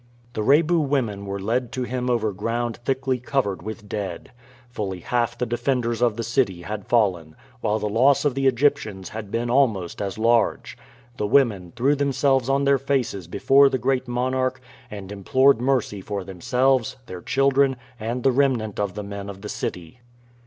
The 0.33 0.41
Rebu 0.41 0.79
women 0.79 1.27
were 1.27 1.39
led 1.39 1.71
to 1.73 1.83
him 1.83 2.09
over 2.09 2.31
ground 2.31 2.77
thickly 2.77 3.19
covered 3.19 3.61
with 3.61 3.87
dead. 3.87 4.31
Fully 4.67 5.01
half 5.01 5.37
the 5.37 5.45
defenders 5.45 6.01
of 6.01 6.15
the 6.17 6.23
city 6.23 6.63
had 6.63 6.87
fallen, 6.87 7.35
while 7.59 7.77
the 7.77 7.87
loss 7.87 8.25
of 8.25 8.33
the 8.33 8.47
Egyptians 8.47 9.09
had 9.09 9.29
been 9.29 9.51
almost 9.51 10.01
as 10.01 10.17
large. 10.17 10.75
The 11.17 11.27
women 11.27 11.71
threw 11.75 11.93
themselves 11.95 12.49
on 12.49 12.63
their 12.63 12.79
faces 12.79 13.27
before 13.27 13.69
the 13.69 13.77
great 13.77 14.07
monarch 14.07 14.59
and 14.89 15.11
implored 15.11 15.61
mercy 15.61 16.01
for 16.01 16.23
themselves, 16.23 16.97
their 17.05 17.21
children, 17.21 17.75
and 17.99 18.23
the 18.23 18.31
remnant 18.31 18.79
of 18.79 18.95
the 18.95 19.03
men 19.03 19.29
of 19.29 19.41
the 19.41 19.49
city. 19.49 20.01